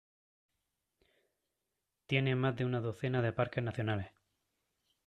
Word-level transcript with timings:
Tiene 2.07 2.35
más 2.35 2.55
de 2.55 2.65
una 2.65 2.81
docena 2.81 3.21
de 3.21 3.33
parques 3.33 3.63
nacionales. 3.63 4.09